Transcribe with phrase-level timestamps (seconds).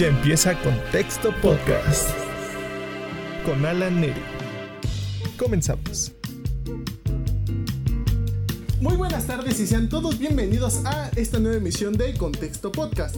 [0.00, 2.08] Ya empieza Contexto Podcast
[3.44, 4.22] con Alan Neri.
[5.36, 6.12] Comenzamos.
[8.80, 13.16] Muy buenas tardes y sean todos bienvenidos a esta nueva emisión de Contexto Podcast.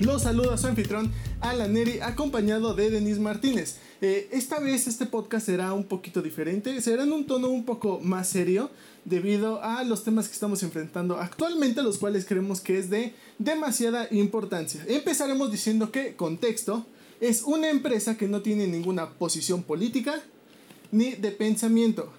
[0.00, 1.10] Los saluda su anfitrión
[1.40, 3.78] Alan Neri acompañado de Denis Martínez.
[4.00, 7.98] Eh, esta vez este podcast será un poquito diferente, será en un tono un poco
[8.00, 8.70] más serio
[9.04, 14.06] debido a los temas que estamos enfrentando actualmente, los cuales creemos que es de demasiada
[14.12, 14.84] importancia.
[14.86, 16.86] Empezaremos diciendo que Contexto
[17.20, 20.22] es una empresa que no tiene ninguna posición política
[20.92, 22.12] ni de pensamiento.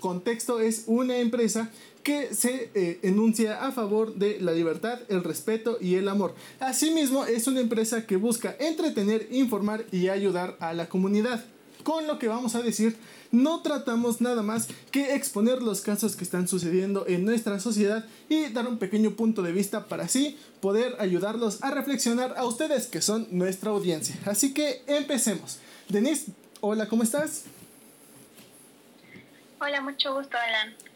[0.00, 1.70] Contexto es una empresa
[2.06, 6.36] que se eh, enuncia a favor de la libertad, el respeto y el amor.
[6.60, 11.44] Asimismo, es una empresa que busca entretener, informar y ayudar a la comunidad.
[11.82, 12.96] Con lo que vamos a decir,
[13.32, 18.50] no tratamos nada más que exponer los casos que están sucediendo en nuestra sociedad y
[18.50, 23.02] dar un pequeño punto de vista para así poder ayudarlos a reflexionar a ustedes que
[23.02, 24.14] son nuestra audiencia.
[24.26, 25.58] Así que empecemos.
[25.88, 26.26] Denise,
[26.60, 27.46] hola, ¿cómo estás?
[29.58, 30.95] Hola, mucho gusto, Alan.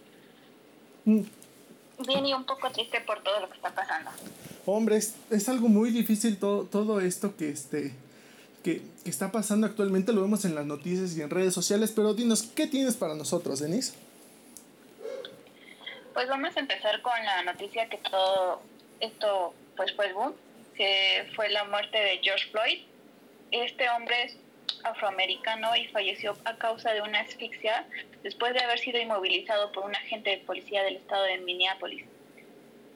[2.07, 4.11] Bien y un poco triste por todo lo que está pasando.
[4.67, 7.93] Hombre, es, es algo muy difícil todo, todo esto que, este,
[8.63, 10.13] que, que está pasando actualmente.
[10.13, 11.93] Lo vemos en las noticias y en redes sociales.
[11.95, 13.95] Pero dinos, ¿qué tienes para nosotros, Denise?
[16.15, 18.61] Pues vamos a empezar con la noticia que todo
[19.01, 20.35] esto pues fue el boom,
[20.75, 22.81] que fue la muerte de George Floyd.
[23.51, 24.37] Este hombre es
[24.85, 27.87] afroamericano y falleció a causa de una asfixia
[28.23, 32.05] después de haber sido inmovilizado por un agente de policía del estado de Minneapolis.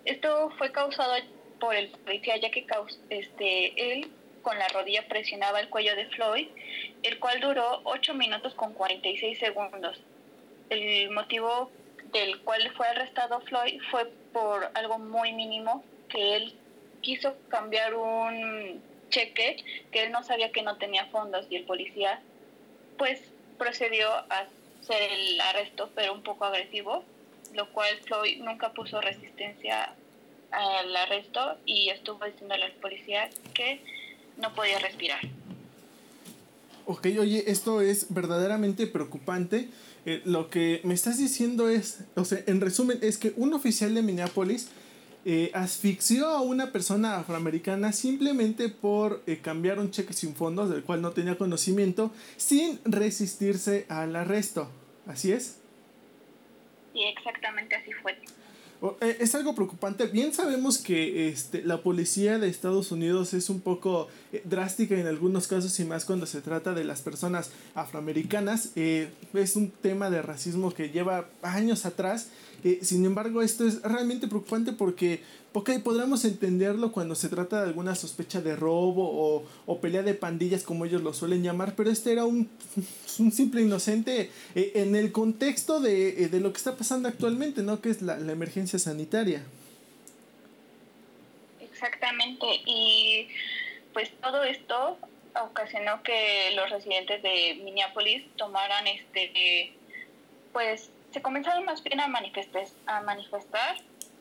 [0.04, 1.14] Esto fue causado
[1.60, 2.66] por el policía ya que
[3.10, 4.10] este, él
[4.42, 6.48] con la rodilla presionaba el cuello de Floyd,
[7.02, 9.98] el cual duró 8 minutos con 46 segundos.
[10.68, 11.70] El motivo
[12.12, 16.54] del cual fue arrestado Floyd fue por algo muy mínimo, que él
[17.00, 18.82] quiso cambiar un
[19.14, 22.20] cheque que él no sabía que no tenía fondos y el policía
[22.98, 23.20] pues
[23.58, 24.46] procedió a
[24.82, 27.04] hacer el arresto pero un poco agresivo,
[27.54, 29.94] lo cual Floyd nunca puso resistencia
[30.50, 33.80] al arresto y estuvo diciéndole al policía que
[34.36, 35.20] no podía respirar.
[36.86, 39.68] Ok, oye, esto es verdaderamente preocupante.
[40.06, 43.94] Eh, lo que me estás diciendo es, o sea, en resumen, es que un oficial
[43.94, 44.68] de Minneapolis
[45.26, 50.82] eh, asfixió a una persona afroamericana simplemente por eh, cambiar un cheque sin fondos del
[50.82, 54.68] cual no tenía conocimiento, sin resistirse al arresto.
[55.06, 55.56] ¿Así es?
[56.92, 58.12] Y exactamente así fue.
[59.00, 60.08] Eh, Es algo preocupante.
[60.08, 64.08] Bien sabemos que este, la policía de Estados Unidos es un poco
[64.44, 68.76] drástica en algunos casos y más cuando se trata de las personas afroamericanas.
[68.76, 72.28] Es un tema de racismo que lleva años atrás.
[72.64, 75.20] Eh, sin embargo, esto es realmente preocupante porque,
[75.52, 80.14] ok, podríamos entenderlo cuando se trata de alguna sospecha de robo o, o pelea de
[80.14, 82.48] pandillas como ellos lo suelen llamar, pero este era un,
[83.18, 87.62] un simple inocente eh, en el contexto de, eh, de lo que está pasando actualmente,
[87.62, 87.82] ¿no?
[87.82, 89.44] Que es la, la emergencia sanitaria.
[91.60, 93.28] Exactamente, y
[93.92, 94.96] pues todo esto
[95.50, 99.74] ocasionó que los residentes de Minneapolis tomaran este,
[100.52, 103.76] pues se comenzaron más bien a manifestar, a manifestar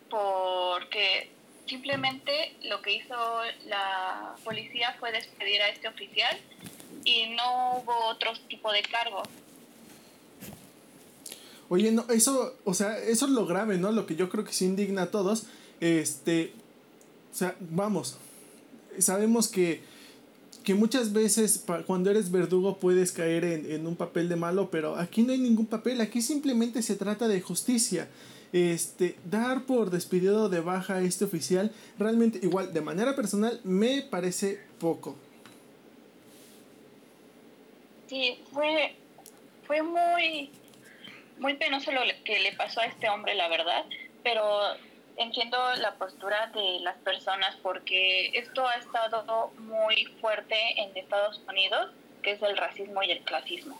[0.10, 1.32] porque
[1.66, 3.16] simplemente lo que hizo
[3.66, 6.38] la policía fue despedir a este oficial
[7.04, 9.24] y no hubo otro tipo de cargo.
[11.70, 13.92] Oye, no, eso, o sea, eso es lo grave, ¿no?
[13.92, 15.48] Lo que yo creo que sí indigna a todos.
[15.80, 16.54] Este,
[17.32, 18.20] o sea, vamos,
[19.00, 19.82] sabemos que,
[20.64, 24.96] que muchas veces cuando eres verdugo puedes caer en, en un papel de malo, pero
[24.96, 28.08] aquí no hay ningún papel, aquí simplemente se trata de justicia.
[28.54, 34.04] Este, dar por despedido de baja a este oficial, realmente, igual, de manera personal, me
[34.04, 35.16] parece poco.
[38.08, 38.96] Sí, fue,
[39.66, 40.52] fue muy,
[41.40, 43.86] muy penoso lo que le pasó a este hombre, la verdad,
[44.22, 44.44] pero
[45.18, 51.92] entiendo la postura de las personas porque esto ha estado muy fuerte en Estados Unidos,
[52.22, 53.80] que es el racismo y el clasismo.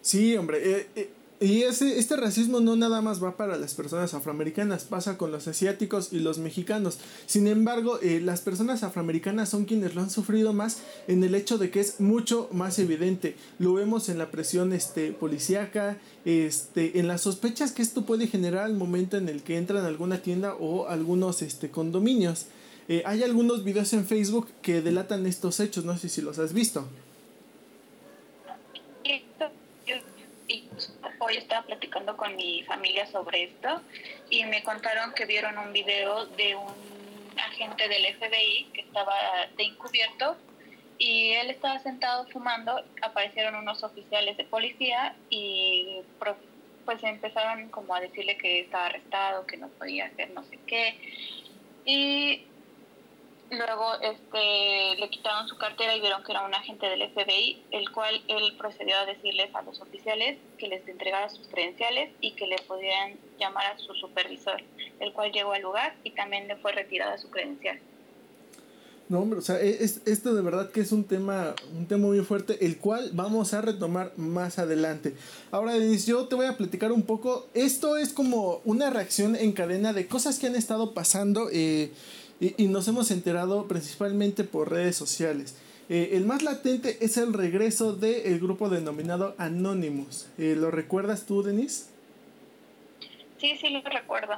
[0.00, 0.58] Sí, hombre.
[0.58, 5.16] eh, eh, y ese, este racismo no nada más va para las personas afroamericanas, pasa
[5.16, 6.98] con los asiáticos y los mexicanos.
[7.26, 11.56] Sin embargo, eh, las personas afroamericanas son quienes lo han sufrido más en el hecho
[11.56, 13.36] de que es mucho más evidente.
[13.60, 18.64] Lo vemos en la presión este, policíaca, este, en las sospechas que esto puede generar
[18.64, 22.46] al momento en el que entran a alguna tienda o algunos este, condominios.
[22.88, 26.52] Eh, hay algunos videos en Facebook que delatan estos hechos, no sé si los has
[26.52, 26.84] visto.
[30.48, 30.68] Y
[31.20, 33.82] hoy estaba platicando con mi familia sobre esto
[34.30, 36.74] y me contaron que vieron un video de un
[37.38, 39.14] agente del FBI que estaba
[39.56, 40.36] de encubierto
[40.98, 46.00] y él estaba sentado fumando, aparecieron unos oficiales de policía y
[46.84, 50.98] pues empezaron como a decirle que estaba arrestado, que no podía hacer no sé qué.
[51.84, 52.46] Y
[53.50, 57.90] luego este le quitaron su cartera y vieron que era un agente del FBI, el
[57.90, 62.46] cual él procedió a decirles a los oficiales que les entregara sus credenciales y que
[62.46, 64.62] le podían llamar a su supervisor,
[65.00, 67.80] el cual llegó al lugar y también le fue retirada su credencial.
[69.08, 72.06] No, hombre, o sea, e, es, esto de verdad que es un tema, un tema
[72.08, 75.14] muy fuerte, el cual vamos a retomar más adelante.
[75.50, 77.48] Ahora, Denis, yo te voy a platicar un poco.
[77.54, 81.90] Esto es como una reacción en cadena de cosas que han estado pasando eh,
[82.40, 85.56] y, nos hemos enterado principalmente por redes sociales.
[85.88, 90.28] Eh, el más latente es el regreso del grupo denominado Anonymous.
[90.38, 91.88] Eh, ¿Lo recuerdas tú, Denis?
[93.38, 94.34] Sí, sí, lo recuerdo.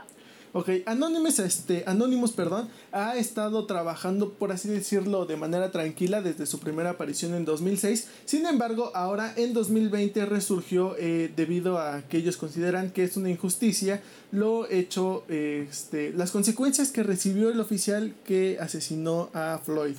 [0.53, 6.45] Ok, Anonymous, este, Anonymous, perdón, ha estado trabajando, por así decirlo, de manera tranquila desde
[6.45, 8.09] su primera aparición en 2006.
[8.25, 13.31] Sin embargo, ahora en 2020 resurgió eh, debido a que ellos consideran que es una
[13.31, 14.03] injusticia
[14.33, 19.95] lo hecho, este, las consecuencias que recibió el oficial que asesinó a Floyd.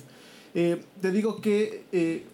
[0.54, 2.24] Eh, te digo que eh,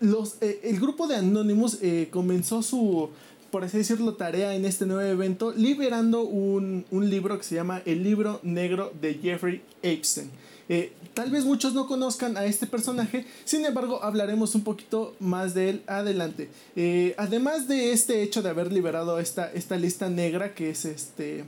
[0.00, 1.78] los, el grupo de Anonymous
[2.10, 3.10] comenzó su
[3.50, 8.02] por así decirlo, tarea en este nuevo evento, liberando un, libro que se llama El
[8.02, 10.30] libro negro de Jeffrey Epstein.
[10.68, 15.52] Eh, tal vez muchos no conozcan a este personaje, sin embargo hablaremos un poquito más
[15.52, 16.48] de él adelante.
[16.76, 21.44] Eh, además de este hecho de haber liberado esta, esta lista negra que es este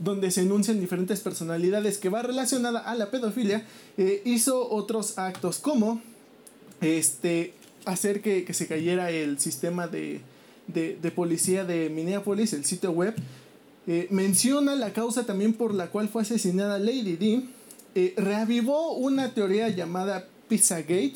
[0.00, 3.64] donde se enuncian diferentes personalidades que va relacionada a la pedofilia,
[3.96, 6.02] eh, hizo otros actos como
[6.80, 7.54] este,
[7.84, 10.20] hacer que se cayera el sistema de,
[10.66, 13.14] de, policía de Minneapolis, el sitio web,
[13.86, 17.42] eh, menciona la causa también por la cual fue asesinada Lady D.
[17.94, 21.14] Eh, reavivó una teoría llamada Pizzagate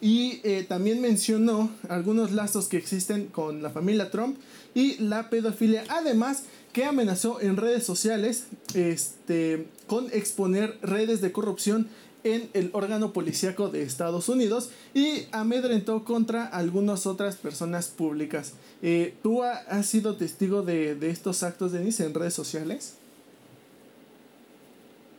[0.00, 4.36] y eh, también mencionó algunos lazos que existen con la familia Trump
[4.74, 5.84] y la pedofilia.
[5.88, 8.44] Además, que amenazó en redes sociales
[8.74, 11.88] este, con exponer redes de corrupción
[12.24, 18.54] en el órgano policíaco de Estados Unidos y amedrentó contra algunas otras personas públicas.
[18.82, 22.98] Eh, ¿Tú has sido testigo de, estos actos, Denise, en redes sociales?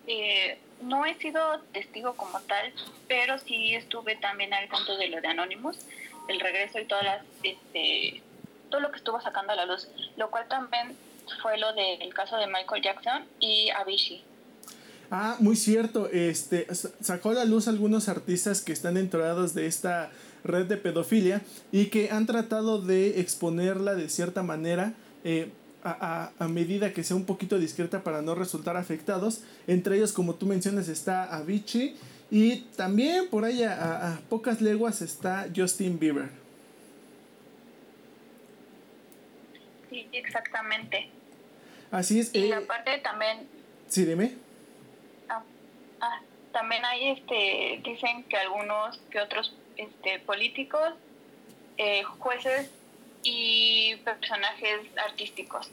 [0.08, 2.74] Eh, no he sido testigo como tal,
[3.08, 5.78] pero sí estuve también al tanto de lo de Anonymous,
[6.28, 8.22] el regreso y todas las, este,
[8.70, 10.96] todo lo que estuvo sacando a la luz, lo cual también
[11.42, 14.24] fue lo del caso de Michael Jackson y Avicii.
[15.10, 16.10] Ah, muy cierto.
[16.10, 16.68] Este
[17.02, 20.12] sacó a la luz algunos artistas que están enterados de esta
[20.44, 24.94] red de pedofilia y que han tratado de exponerla de cierta manera
[25.24, 25.50] eh,
[25.84, 29.42] a, medida que sea un poquito discreta para no resultar afectados.
[29.68, 31.96] Entre ellos, como tú mencionas, está Avicii
[32.30, 36.30] y también por ahí a, pocas leguas está Justin Bieber.
[39.90, 41.10] Sí, exactamente.
[41.92, 42.36] Así es.
[42.36, 43.48] Y eh, aparte también...
[43.88, 44.47] Sí, dime.
[46.02, 46.22] Ah,
[46.52, 50.94] también hay, este, dicen que algunos, que otros este, políticos,
[51.78, 52.70] eh, jueces
[53.24, 55.70] y personajes artísticos.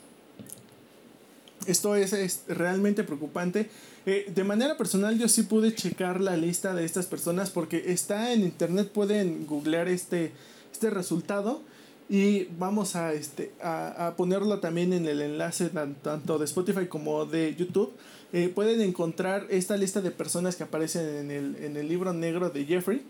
[1.65, 3.69] Esto es, realmente preocupante.
[4.05, 8.33] Eh, de manera personal yo sí pude checar la lista de estas personas porque está
[8.33, 10.31] en internet, pueden googlear este,
[10.71, 11.63] este resultado
[12.07, 15.71] y vamos a, este, a, ponerlo también en el enlace
[16.03, 17.93] tanto de Spotify como de YouTube.
[18.35, 22.49] Eh, pueden encontrar esta lista de personas que aparecen en el, en el libro negro
[22.49, 23.01] de Jeffrey.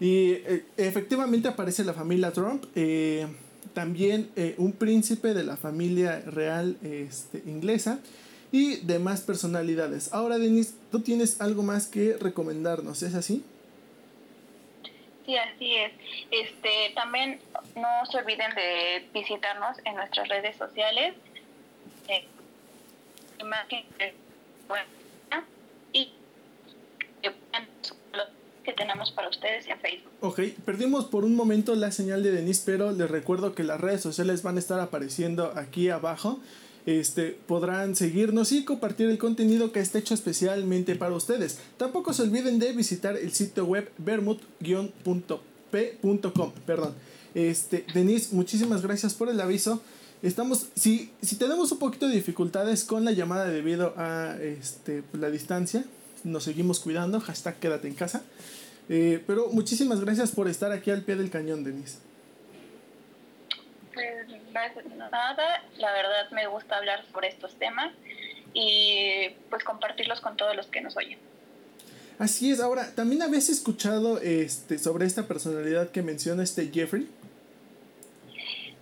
[0.00, 2.64] Y eh, efectivamente aparece la familia Trump.
[2.74, 3.26] Eh,
[3.74, 7.98] también un príncipe de la familia real este, inglesa
[8.52, 10.14] y demás personalidades.
[10.14, 13.44] Ahora, Denise, tú tienes algo más que recomendarnos, ¿es así?
[15.26, 15.92] Sí, así es.
[16.30, 17.38] Este, también
[17.76, 21.14] no se olviden de visitarnos en nuestras redes sociales.
[22.08, 22.26] Eh,
[25.92, 26.12] y
[28.64, 30.12] que tenemos para ustedes en Facebook.
[30.20, 34.00] Ok, perdimos por un momento la señal de Denise, pero les recuerdo que las redes
[34.00, 36.40] sociales van a estar apareciendo aquí abajo
[36.86, 41.58] este, podrán seguirnos y compartir el contenido que está hecho especialmente para ustedes.
[41.78, 45.22] Tampoco se olviden de visitar el sitio web vermut-p.com.
[46.66, 46.94] Perdón.
[47.34, 49.80] Este, Denise, muchísimas gracias por el aviso.
[50.24, 55.28] Estamos, si, si tenemos un poquito de dificultades con la llamada debido a este, la
[55.28, 55.84] distancia,
[56.24, 57.20] nos seguimos cuidando.
[57.20, 58.22] Hashtag quédate en casa.
[58.88, 61.98] Eh, pero muchísimas gracias por estar aquí al pie del cañón, Denise.
[63.92, 67.92] Pues nada, la verdad me gusta hablar sobre estos temas
[68.54, 71.18] y pues compartirlos con todos los que nos oyen.
[72.18, 77.08] Así es, ahora, ¿también habéis escuchado este, sobre esta personalidad que menciona este Jeffrey?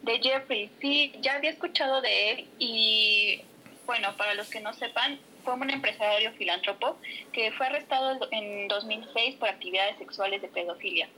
[0.03, 3.41] De Jeffrey, sí, ya había escuchado de él y
[3.87, 6.97] bueno, para los que no sepan, fue un empresario filántropo
[7.33, 11.09] que fue arrestado en 2006 por actividades sexuales de pedofilia.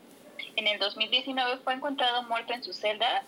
[0.56, 3.22] En el 2019 fue encontrado muerto en su celda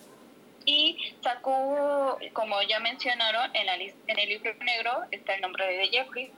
[0.65, 5.87] y sacó, como ya mencionaron, en, la, en el libro negro está el nombre de
[5.87, 6.31] Jeffrey.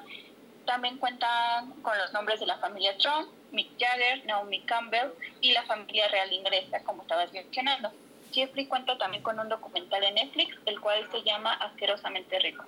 [0.66, 5.10] También cuentan con los nombres de la familia Trump, Mick Jagger, Naomi Campbell
[5.42, 7.92] y la familia real inglesa, como estabas mencionando.
[8.32, 12.64] Jeffrey cuenta también con un documental en Netflix, el cual se llama Asquerosamente Rico.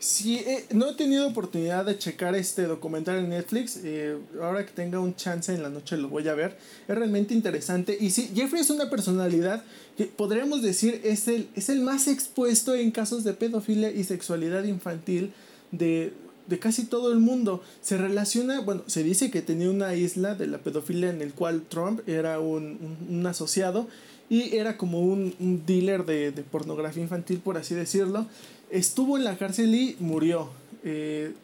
[0.00, 3.78] Sí, eh, no he tenido oportunidad de checar este documental en Netflix.
[3.84, 6.56] Eh, ahora que tenga un chance en la noche lo voy a ver.
[6.88, 7.98] Es realmente interesante.
[8.00, 9.62] Y sí, Jeffrey es una personalidad
[9.98, 14.64] que podríamos decir es el, es el más expuesto en casos de pedofilia y sexualidad
[14.64, 15.34] infantil
[15.70, 16.14] de,
[16.46, 17.62] de casi todo el mundo.
[17.82, 21.62] Se relaciona, bueno, se dice que tenía una isla de la pedofilia en el cual
[21.68, 23.86] Trump era un, un, asociado
[24.30, 25.34] y era como un,
[25.66, 28.26] dealer de, de pornografía infantil, por así decirlo
[28.70, 30.48] estuvo en la cárcel y murió.
[30.84, 31.34] Eh,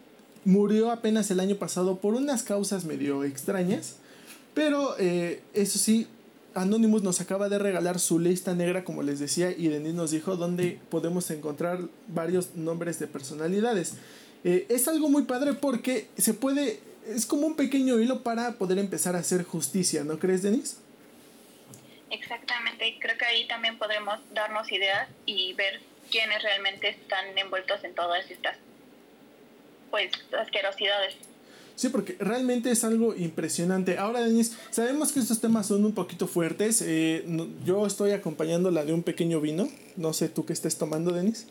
[0.44, 3.96] murió apenas el año pasado por unas causas medio extrañas.
[4.54, 6.06] Pero eh, eso sí,
[6.54, 10.36] Anonymous nos acaba de regalar su lista negra, como les decía, y Denis nos dijo
[10.36, 13.94] donde podemos encontrar varios nombres de personalidades.
[14.44, 18.78] Eh, es algo muy padre porque se puede, es como un pequeño hilo para poder
[18.78, 20.76] empezar a hacer justicia, ¿no crees, Denis?
[22.10, 27.94] Exactamente, creo que ahí también podremos darnos ideas y ver quienes realmente están envueltos en
[27.94, 28.56] todas estas
[29.90, 31.16] pues asquerosidades.
[31.76, 33.98] Sí, porque realmente es algo impresionante.
[33.98, 36.82] Ahora, Denis, sabemos que estos temas son un poquito fuertes.
[36.82, 37.22] Eh,
[37.66, 39.68] yo estoy acompañándola de un pequeño vino.
[39.96, 41.48] No sé tú qué estés tomando, Denis.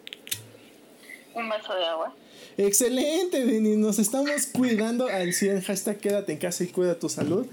[1.36, 2.16] Un vaso de agua.
[2.58, 3.78] Excelente, Denis.
[3.78, 5.62] Nos estamos cuidando al 100.
[5.62, 7.46] Hashtag quédate en casa y cuida tu salud.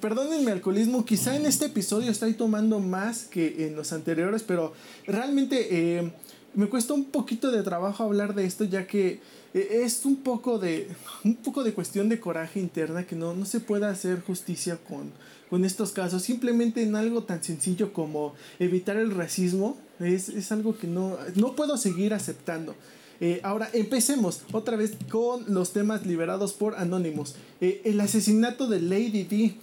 [0.00, 1.04] Perdónenme alcoholismo.
[1.04, 4.72] Quizá en este episodio estoy tomando más que en los anteriores, pero
[5.06, 5.98] realmente...
[5.98, 6.12] Eh,
[6.54, 9.20] me cuesta un poquito de trabajo hablar de esto ya que
[9.54, 10.88] eh, es un poco de
[11.24, 15.12] un poco de cuestión de coraje interna que no, no se puede hacer justicia con,
[15.48, 20.76] con estos casos simplemente en algo tan sencillo como evitar el racismo es, es algo
[20.76, 22.74] que no, no puedo seguir aceptando
[23.20, 27.34] eh, ahora empecemos otra vez con los temas liberados por Anonymous.
[27.60, 29.54] Eh, el asesinato de Lady D.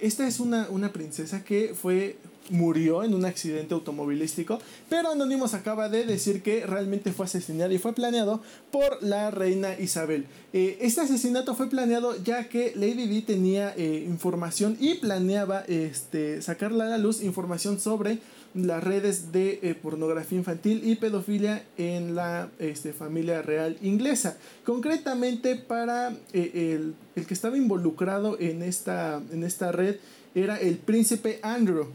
[0.00, 2.16] esta es una, una princesa que fue
[2.50, 7.78] murió en un accidente automovilístico, pero Anonymous acaba de decir que realmente fue asesinado y
[7.78, 10.26] fue planeado por la reina Isabel.
[10.52, 16.42] Eh, este asesinato fue planeado ya que Lady Di tenía eh, información y planeaba este,
[16.42, 18.18] sacarla a la luz información sobre
[18.54, 24.38] las redes de eh, pornografía infantil y pedofilia en la este, familia real inglesa.
[24.64, 29.96] Concretamente para el, el, que estaba involucrado en esta, en esta red
[30.34, 31.88] era el príncipe Andrew.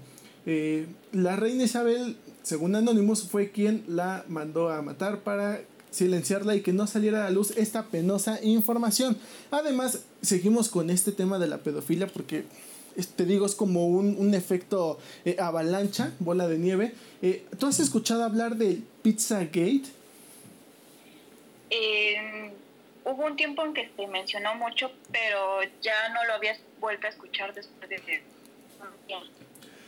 [0.46, 5.62] Eh, la reina Isabel, según Anonymous, fue quien la mandó a matar para
[5.92, 9.18] silenciarla y que no saliera a la luz esta penosa información.
[9.52, 12.46] Además, seguimos con este tema de la pedofilia porque
[13.08, 16.94] te digo, es como un, efecto eh, avalancha, bola de nieve.
[17.22, 19.84] Eh, ¿Tú has escuchado hablar del Pizzagate?
[23.06, 27.10] hubo un tiempo en que se mencionó mucho, pero ya no lo habías vuelto a
[27.10, 28.00] escuchar después de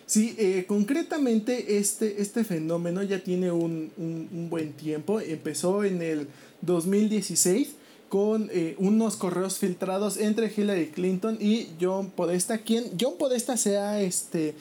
[0.06, 5.22] Sí, eh, concretamente este, este fenómeno ya tiene un, un, buen tiempo.
[5.22, 6.28] Empezó en el
[6.62, 7.76] 2016
[8.12, 13.78] con eh, unos correos filtrados entre Hillary Clinton y John Podesta, quien John Podesta se
[13.78, 14.54] ha este,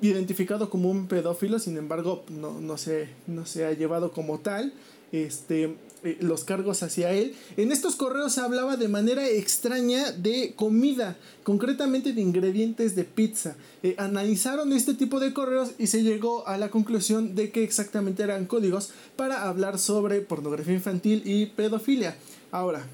[0.00, 4.72] identificado como un pedófilo, sin embargo no, no, se, no se ha llevado como tal.
[5.12, 7.36] Este, eh, los cargos hacia él.
[7.56, 13.56] En estos correos se hablaba de manera extraña de comida, concretamente de ingredientes de pizza.
[13.84, 18.24] Eh, analizaron este tipo de correos y se llegó a la conclusión de que exactamente
[18.24, 22.16] eran códigos para hablar sobre pornografía infantil y pedofilia.
[22.56, 22.86] Ahora,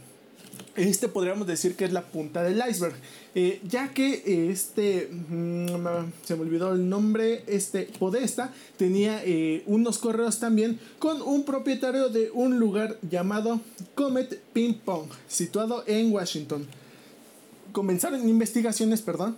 [0.74, 2.96] este podríamos decir que es la punta del iceberg.
[3.36, 5.66] Eh, ya que este, mm,
[6.24, 12.08] se me olvidó el nombre, este Podesta tenía eh, unos correos también con un propietario
[12.08, 13.60] de un lugar llamado
[13.94, 16.66] Comet Ping Pong, situado en Washington.
[17.70, 19.36] Comenzaron investigaciones, perdón,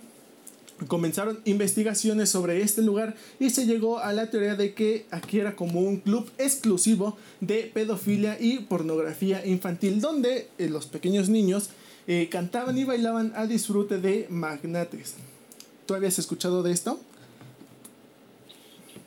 [0.87, 5.55] comenzaron investigaciones sobre este lugar y se llegó a la teoría de que aquí era
[5.55, 11.69] como un club exclusivo de pedofilia y pornografía infantil donde eh, los pequeños niños
[12.07, 15.15] eh, cantaban y bailaban a disfrute de magnates.
[15.85, 16.99] ¿Tú habías escuchado de esto?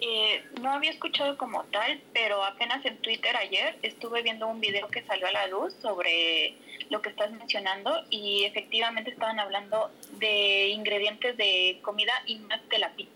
[0.00, 4.86] Eh, no había escuchado como tal, pero apenas en Twitter ayer estuve viendo un video
[4.88, 6.54] que salió a la luz sobre
[6.88, 12.78] lo que estás mencionando y efectivamente estaban hablando de ingredientes de comida y más de
[12.78, 13.12] la pizza.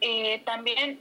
[0.00, 1.00] Eh, también,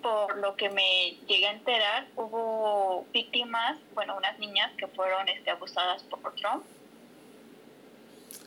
[0.00, 5.50] por lo que me llegué a enterar, hubo víctimas, bueno, unas niñas que fueron este,
[5.50, 6.64] abusadas por Trump,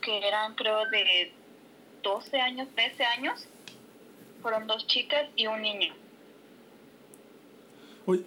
[0.01, 1.31] que eran creo de
[2.01, 3.47] 12 años, 13 años,
[4.45, 5.91] fueron dos chicas y un niño.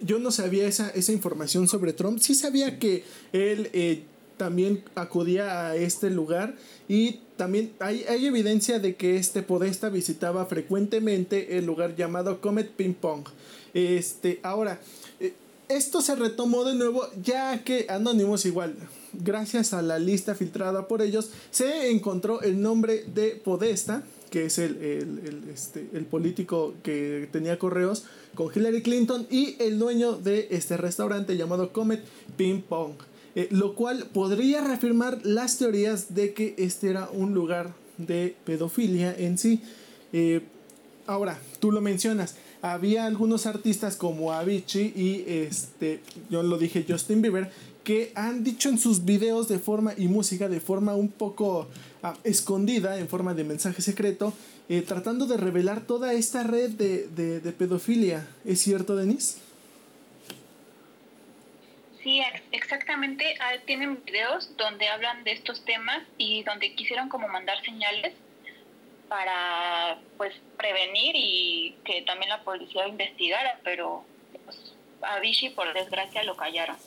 [0.01, 2.19] Yo no sabía esa, esa información sobre Trump.
[2.19, 4.03] Sí sabía que él eh,
[4.35, 6.55] también acudía a este lugar
[6.89, 12.69] y también hay, hay, evidencia de que este Podesta visitaba frecuentemente el lugar llamado Comet
[12.69, 13.25] Ping Pong.
[13.73, 14.81] Este, ahora,
[15.21, 15.33] eh,
[15.69, 18.75] esto se retomó de nuevo ya que Anonymous igual,
[19.13, 24.57] gracias a la lista filtrada por ellos, se encontró el nombre de Podesta que es
[24.59, 28.05] el, el, este, el, político que tenía correos
[28.35, 32.03] con Hillary Clinton y el dueño de este restaurante llamado Comet
[32.37, 32.93] Ping Pong.
[33.35, 39.15] Eh, lo cual podría reafirmar las teorías de que este era un lugar de pedofilia
[39.15, 39.61] en sí.
[40.13, 40.41] Eh,
[41.05, 47.21] ahora, tú lo mencionas, había algunos artistas como Avicii y este, yo lo dije, Justin
[47.21, 47.51] Bieber,
[47.83, 51.67] que han dicho en sus videos de forma y música de forma un poco
[52.03, 54.33] ah, escondida, en forma de mensaje secreto,
[54.69, 58.27] eh, tratando de revelar toda esta red de, pedofilia.
[58.45, 59.39] ¿Es cierto, Denise?
[62.03, 62.21] Sí,
[62.51, 63.35] exactamente.
[63.39, 68.13] Ah, tienen videos donde hablan de estos temas y donde quisieron como mandar señales
[69.07, 74.05] para pues prevenir y que también la policía investigara, pero
[74.45, 76.77] pues, a Vichy por desgracia lo callaron.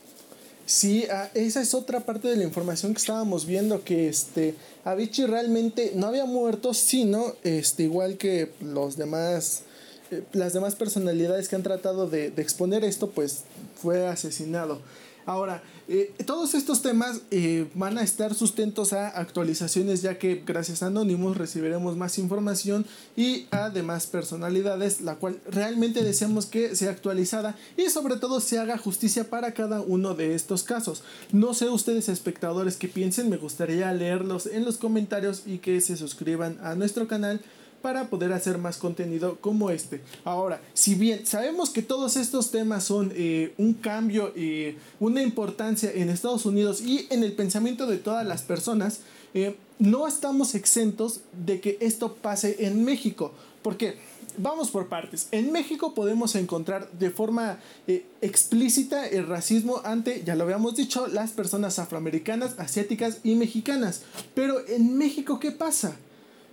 [0.64, 4.54] Sí, ah, esa es otra parte de la información que estábamos viendo, que este,
[4.84, 9.62] Avicii realmente no había muerto, sino este, igual que los demás,
[10.10, 13.42] eh, las demás personalidades que han tratado de, de exponer esto, pues
[13.80, 14.80] fue asesinado.
[15.26, 20.82] Ahora, eh, todos estos temas eh, van a estar sustentos a actualizaciones ya que gracias
[20.82, 26.90] a Anonymous recibiremos más información y a demás personalidades, la cual realmente deseamos que sea
[26.90, 31.02] actualizada y sobre todo se haga justicia para cada uno de estos casos.
[31.32, 35.96] No sé ustedes espectadores que piensen, me gustaría leerlos en los comentarios y que se
[35.96, 37.40] suscriban a nuestro canal
[37.82, 40.00] para poder hacer más contenido como este.
[40.24, 45.90] Ahora, si bien sabemos que todos estos temas son eh, un cambio y una importancia
[45.92, 49.00] en Estados Unidos y en el pensamiento de todas las personas,
[49.34, 53.32] eh, no estamos exentos de que esto pase en México.
[53.62, 53.96] porque
[54.38, 55.28] Vamos por partes.
[55.30, 61.06] En México podemos encontrar de forma eh, explícita el racismo ante, ya lo habíamos dicho,
[61.06, 64.02] las personas afroamericanas, asiáticas y mexicanas.
[64.34, 65.96] Pero en México, ¿qué pasa?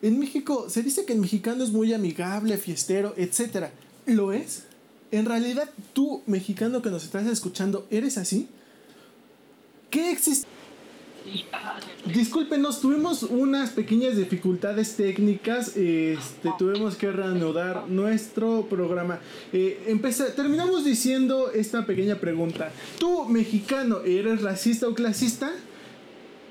[0.01, 3.67] En México se dice que el mexicano es muy amigable, fiestero, etc.
[4.05, 4.63] ¿Lo es?
[5.11, 8.47] ¿En realidad tú, mexicano que nos estás escuchando, eres así?
[9.89, 10.47] ¿Qué existe?
[12.05, 15.75] Discúlpenos, tuvimos unas pequeñas dificultades técnicas.
[15.75, 19.19] Este, tuvimos que reanudar nuestro programa.
[19.53, 19.99] Eh,
[20.35, 22.71] terminamos diciendo esta pequeña pregunta.
[22.99, 25.51] ¿Tú, mexicano, eres racista o clasista?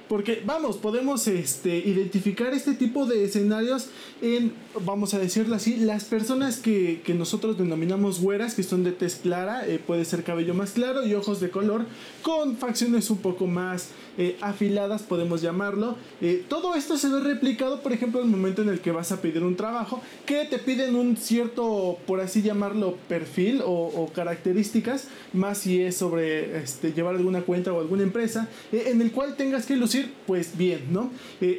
[0.09, 3.89] Porque, vamos, podemos este, identificar este tipo de escenarios
[4.23, 4.53] en,
[4.85, 9.67] vamos a decirlo así, las personas que, nosotros denominamos güeras, que son de tez clara,
[9.67, 11.85] eh, puede ser cabello más claro y ojos de color,
[12.23, 13.91] con facciones un poco más
[14.21, 15.97] eh, afiladas, podemos llamarlo.
[16.21, 19.13] Eh, todo esto se ve replicado, por ejemplo, en el momento en el que vas
[19.13, 25.07] a pedir un trabajo, que te piden un cierto, por así llamarlo, perfil o, características,
[25.33, 29.37] más si es sobre este, llevar alguna cuenta o alguna empresa, eh, en el cual
[29.37, 31.13] tengas que lucir, pues bien, ¿no?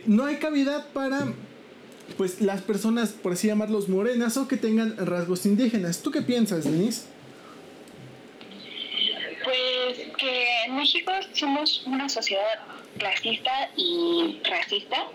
[0.05, 1.33] no hay cavidad para
[2.17, 6.01] pues las personas, por así llamarlos, morenas o que tengan rasgos indígenas.
[6.01, 7.03] ¿Tú qué piensas, Denise?
[10.17, 12.59] que en México somos una sociedad
[12.97, 15.07] clasista y racista,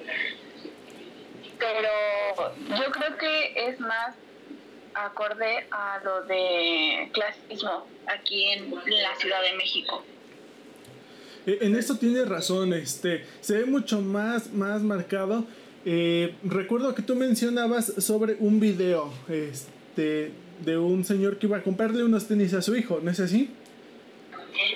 [1.58, 4.14] pero yo creo que es más
[4.94, 10.02] acorde a lo de clasismo aquí en la Ciudad de México.
[11.46, 15.44] Eh, en esto tiene razón, este, se ve mucho más, más marcado.
[15.84, 20.30] Eh, recuerdo que tú mencionabas sobre un video este,
[20.64, 23.50] de un señor que iba a comprarle unos tenis a su hijo, ¿no es así?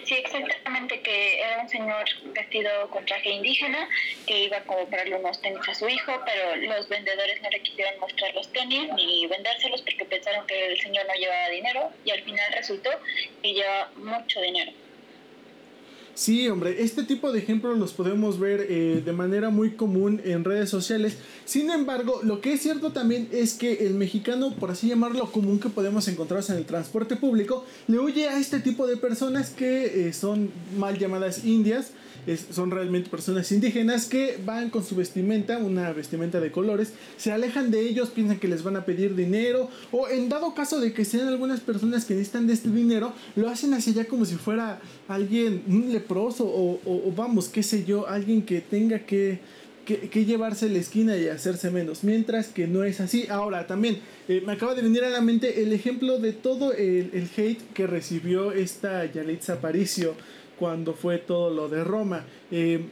[0.04, 2.04] Sí, exactamente, que era un señor
[2.34, 3.88] vestido con traje indígena
[4.26, 7.98] que iba a comprarle unos tenis a su hijo, pero los vendedores no le quisieron
[8.00, 12.22] mostrar los tenis ni vendérselos porque pensaron que el señor no llevaba dinero y al
[12.22, 12.90] final resultó
[13.42, 14.72] que lleva mucho dinero.
[16.18, 20.42] Sí, hombre, este tipo de ejemplos los podemos ver eh, de manera muy común en
[20.42, 21.16] redes sociales.
[21.44, 25.60] Sin embargo, lo que es cierto también es que el mexicano, por así llamarlo, común
[25.60, 30.08] que podemos encontrarnos en el transporte público, le huye a este tipo de personas que
[30.08, 31.92] eh, son mal llamadas indias
[32.36, 37.70] son realmente personas indígenas que van con su vestimenta, una vestimenta de colores, se alejan
[37.70, 41.04] de ellos, piensan que les van a pedir dinero o en dado caso de que
[41.04, 44.80] sean algunas personas que necesitan de este dinero, lo hacen hacia allá como si fuera
[45.06, 49.40] alguien, leproso o, vamos, qué sé yo, alguien que tenga que,
[49.86, 53.26] que, llevarse la esquina y hacerse menos, mientras que no es así.
[53.30, 57.10] Ahora también eh, me acaba de venir a la mente el ejemplo de todo el,
[57.14, 60.14] el hate que recibió esta Yalitza Aparicio
[60.58, 62.24] cuando fue todo lo de Roma.
[62.50, 62.86] Eh,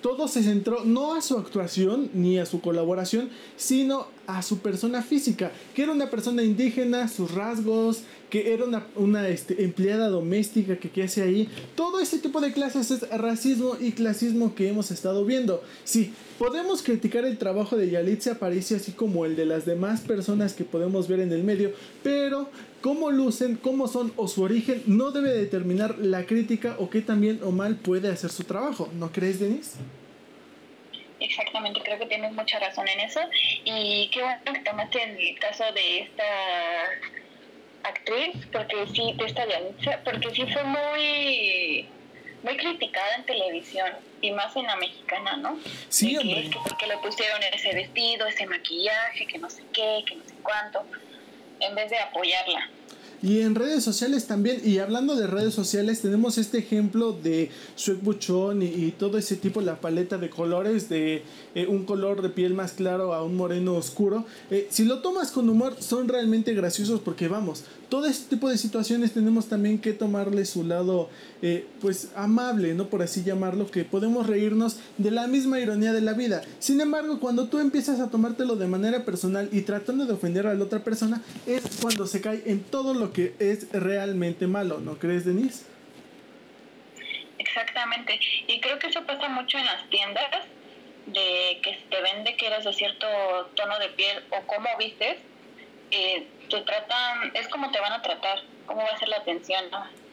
[0.00, 5.02] todo se centró no a su actuación ni a su colaboración, sino a su persona
[5.02, 10.90] física, que era una persona indígena, sus rasgos, que era una, este, empleada doméstica que
[10.90, 11.48] qué hace ahí.
[11.74, 15.62] Todo este tipo de clases es racismo y clasismo que hemos estado viendo.
[15.84, 20.54] Sí, podemos criticar el trabajo de Yalitza Aparicio así como el de las demás personas
[20.54, 22.48] que podemos ver en el medio, pero
[22.80, 27.40] cómo lucen, cómo son o su origen no debe determinar la crítica o qué también
[27.42, 28.88] o mal puede hacer su trabajo.
[28.98, 29.72] ¿No crees, Denise?
[31.20, 33.20] Exactamente, creo que tienes mucha razón en eso.
[33.64, 36.24] Y qué bueno que tomaste el caso de esta
[37.84, 39.44] actriz, porque sí, de esta
[40.04, 41.88] porque sí fue muy
[42.42, 45.58] muy criticada en televisión y más en la mexicana, ¿no?
[45.88, 46.48] Sí, hombre.
[46.48, 50.34] Que, porque le pusieron ese vestido, ese maquillaje, que no sé qué, que no sé
[50.42, 50.86] cuánto,
[51.60, 52.68] en vez de apoyarla.
[53.22, 58.02] Y en redes sociales también, y hablando de redes sociales, tenemos este ejemplo de Suek
[58.02, 61.22] Buchón y, todo ese tipo, la paleta de colores, de
[61.54, 64.24] eh, un color de piel más claro a un moreno oscuro.
[64.50, 68.56] Eh, si lo tomas con humor, son realmente graciosos porque vamos, todo este tipo de
[68.56, 71.10] situaciones tenemos también que tomarle su lado
[71.42, 72.86] eh, pues amable, ¿no?
[72.86, 76.42] Por así llamarlo, que podemos reírnos de la misma ironía de la vida.
[76.60, 80.54] Sin embargo, cuando tú empiezas a tomártelo de manera personal y tratando de ofender a
[80.54, 84.98] la otra persona, es cuando se cae en todo lo que es realmente malo, ¿no
[84.98, 85.64] crees, Denise?
[87.38, 88.20] Exactamente.
[88.46, 90.46] Y creo que eso pasa mucho en las tiendas,
[91.06, 93.06] de que te vende que eres de cierto
[93.56, 95.16] tono de piel o cómo vistes.
[95.90, 99.64] Eh, te tratan, es como te van a tratar, cómo va a ser la atención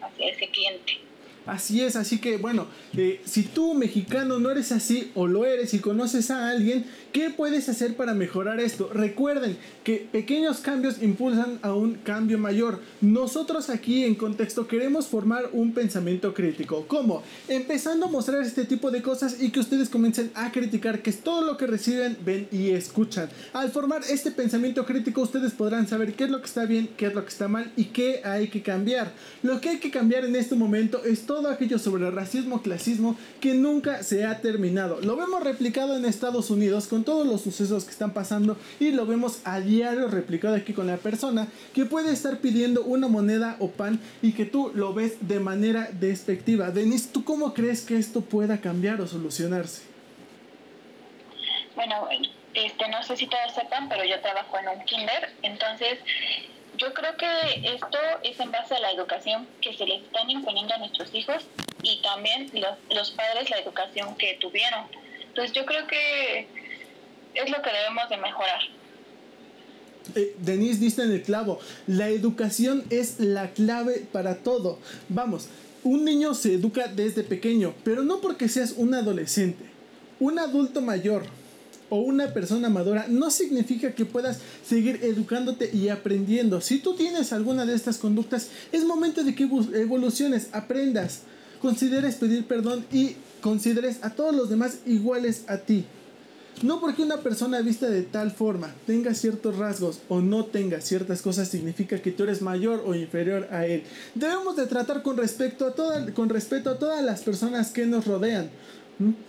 [0.02, 1.02] hacia ese cliente.
[1.46, 5.74] Así es, así que bueno, eh, si tú mexicano no eres así o lo eres
[5.74, 6.86] y conoces a alguien,
[7.18, 8.92] ¿qué puedes hacer para mejorar esto?
[8.94, 12.80] Recuerden que pequeños cambios impulsan a un cambio mayor.
[13.02, 16.86] Nosotros aquí en contexto queremos formar un pensamiento crítico.
[16.88, 17.24] ¿Cómo?
[17.48, 21.22] Empezando a mostrar este tipo de cosas y que ustedes comiencen a criticar, que es
[21.22, 23.30] todo lo que reciben, ven y escuchan.
[23.52, 27.08] Al formar este pensamiento crítico ustedes podrán saber qué es lo que está bien, qué
[27.08, 29.12] es lo que está mal y qué hay que cambiar.
[29.42, 33.56] Lo que hay que cambiar en este momento es todo aquello sobre racismo, clasismo que
[33.56, 35.02] nunca se ha terminado.
[35.02, 39.06] Lo vemos replicado en Estados Unidos con todos los sucesos que están pasando y lo
[39.06, 43.70] vemos a diario replicado aquí con la persona que puede estar pidiendo una moneda o
[43.70, 46.70] pan y que tú lo ves de manera despectiva.
[46.70, 49.84] Denise, ¿tú cómo crees que esto pueda cambiar o solucionarse?
[51.78, 52.10] Bueno,
[52.54, 56.00] este, no sé si todos sepan, pero yo trabajo en un kinder, entonces
[56.76, 60.74] yo creo que esto es en base a la educación que se les están imponiendo
[60.74, 61.48] a nuestros hijos
[61.84, 62.52] y también
[62.90, 64.88] los, padres la educación que tuvieron.
[65.22, 66.67] Entonces yo creo que
[67.44, 68.60] es lo que debemos de mejorar.
[70.16, 71.60] Eh, Denise diste en el clavo.
[71.86, 74.80] La educación es la clave para todo.
[75.10, 75.48] Vamos,
[75.84, 79.66] un niño se educa desde pequeño, pero no porque seas un adolescente.
[80.20, 81.24] Un adulto mayor
[81.90, 86.60] o una persona madura no significa que puedas seguir educándote y aprendiendo.
[86.62, 91.22] Si tú tienes alguna de estas conductas, es momento de que evoluciones, aprendas,
[91.62, 95.86] consideres pedir perdón y consideres a todos los demás iguales a ti.
[96.64, 101.22] No porque una persona vista de tal forma tenga ciertos rasgos o no tenga ciertas
[101.22, 103.84] cosas significa que tú eres mayor o inferior a él.
[104.16, 108.50] Debemos de tratar con, respecto a con respeto a todas las personas que nos rodean.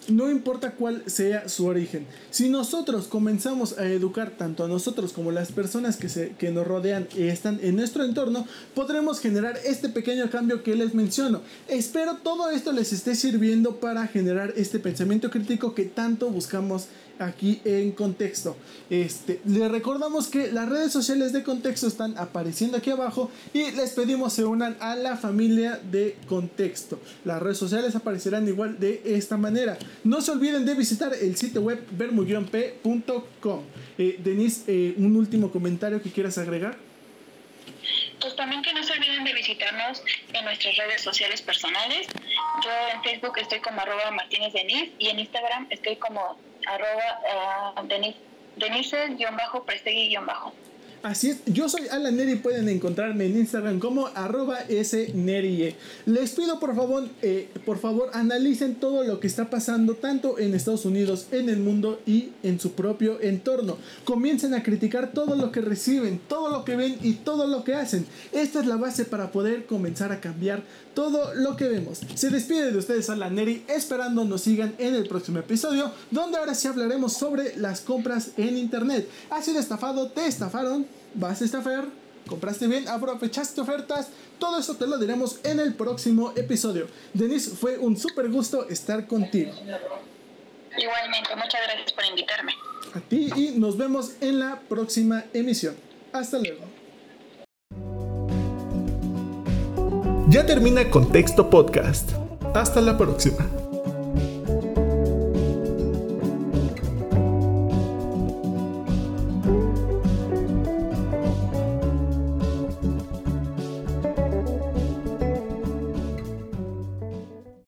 [0.08, 2.06] No importa cuál sea su origen.
[2.30, 6.50] Si nosotros comenzamos a educar tanto a nosotros como a las personas que, se, que
[6.50, 11.42] nos rodean y están en nuestro entorno, podremos generar este pequeño cambio que les menciono.
[11.68, 16.86] Espero todo esto les esté sirviendo para generar este pensamiento crítico que tanto buscamos
[17.18, 18.56] aquí en contexto.
[18.90, 23.90] Este, les recordamos que las redes sociales de contexto están apareciendo aquí abajo y les
[23.90, 27.00] pedimos se unan a la familia de contexto.
[27.24, 29.78] Las redes sociales aparecerán igual de esta manera.
[30.04, 33.62] No se olviden de visitar el sitio web vermullonp.com.
[33.98, 36.76] Eh, Denise, eh, un último comentario que quieras agregar.
[38.20, 40.02] Pues también que no se olviden de visitarnos
[40.32, 42.08] en nuestras redes sociales personales.
[42.64, 46.36] Yo en Facebook estoy como arroba Martínez Denis y en Instagram estoy como
[46.68, 47.72] arroba uh,
[48.58, 50.67] Denise-Prestegui-Bajo.
[51.02, 55.76] Así es, yo soy Alan Neri, pueden encontrarme en Instagram como arroba snerie.
[56.06, 60.54] Les pido por favor, eh, por favor, analicen todo lo que está pasando tanto en
[60.54, 63.78] Estados Unidos, en el mundo y en su propio entorno.
[64.04, 67.74] Comiencen a criticar todo lo que reciben, todo lo que ven y todo lo que
[67.74, 68.04] hacen.
[68.32, 72.00] Esta es la base para poder comenzar a cambiar todo lo que vemos.
[72.16, 76.56] Se despide de ustedes Alan Neri, esperando nos sigan en el próximo episodio, donde ahora
[76.56, 79.08] sí hablaremos sobre las compras en internet.
[79.30, 80.08] ¿Has sido estafado?
[80.08, 80.97] ¿Te estafaron?
[81.18, 81.86] Vas a estafar,
[82.26, 86.86] compraste bien, aprovechaste ofertas, todo eso te lo diremos en el próximo episodio.
[87.12, 89.52] Denise, fue un súper gusto estar contigo.
[90.76, 92.52] Igualmente, muchas gracias por invitarme.
[92.94, 95.74] A ti y nos vemos en la próxima emisión.
[96.12, 96.64] Hasta luego.
[100.28, 102.10] Ya termina Contexto Podcast.
[102.54, 103.67] Hasta la próxima.